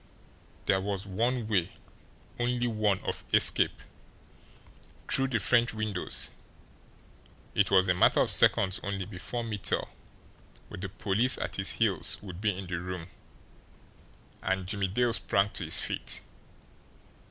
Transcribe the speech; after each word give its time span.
There 0.65 0.81
was 0.81 1.05
one 1.05 1.47
way, 1.47 1.69
only 2.39 2.65
one, 2.65 3.01
of 3.01 3.23
escape 3.31 3.83
through 5.07 5.27
the 5.27 5.37
French 5.37 5.75
windows! 5.75 6.31
It 7.53 7.69
was 7.69 7.87
a 7.87 7.93
matter 7.93 8.19
of 8.21 8.31
seconds 8.31 8.79
only 8.81 9.05
before 9.05 9.43
Mittel, 9.43 9.89
with 10.69 10.81
the 10.81 10.89
police 10.89 11.37
at 11.37 11.57
his 11.57 11.73
heels, 11.73 12.17
would 12.23 12.41
be 12.41 12.49
in 12.57 12.65
the 12.65 12.79
room 12.79 13.09
and 14.41 14.65
Jimmie 14.65 14.87
Dale 14.87 15.13
sprang 15.13 15.51
to 15.51 15.63
his 15.65 15.79
feet. 15.79 16.23